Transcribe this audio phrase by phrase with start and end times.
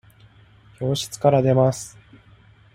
[0.79, 1.95] 教室から出ます。